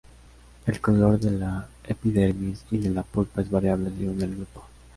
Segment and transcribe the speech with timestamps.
[0.65, 4.65] El color de la epidermis y de la pulpa es variable según el grupo.